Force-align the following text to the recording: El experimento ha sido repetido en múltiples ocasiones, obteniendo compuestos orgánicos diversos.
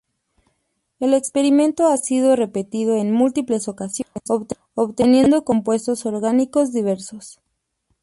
El 0.99 1.13
experimento 1.13 1.85
ha 1.85 1.95
sido 1.97 2.35
repetido 2.35 2.97
en 2.97 3.11
múltiples 3.11 3.67
ocasiones, 3.67 4.11
obteniendo 4.73 5.45
compuestos 5.45 6.07
orgánicos 6.07 6.73
diversos. 6.73 7.39